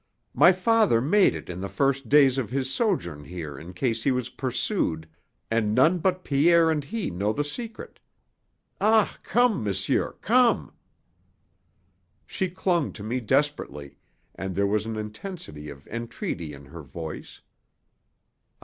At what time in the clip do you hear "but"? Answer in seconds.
5.99-6.23